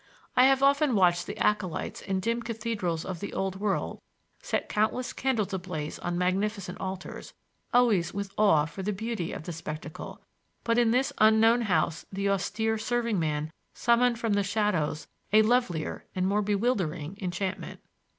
[0.35, 4.01] I have often watched the acolytes in dim cathedrals of the Old World
[4.41, 10.19] set countless candles ablaze on magnificent altars,—always with awe for the beauty of the spectacle;
[10.63, 16.07] but in this unknown house the austere serving man summoned from the shadows a lovelier
[16.15, 17.79] and more bewildering enchantment.